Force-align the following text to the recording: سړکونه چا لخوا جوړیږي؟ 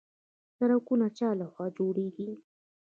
سړکونه 0.57 1.07
چا 1.17 1.29
لخوا 1.41 1.67
جوړیږي؟ 1.77 2.29